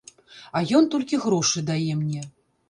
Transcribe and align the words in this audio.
А 0.59 0.63
ён 0.79 0.87
толькі 0.95 1.19
грошы 1.27 1.63
дае 1.69 1.85
мне. 2.01 2.25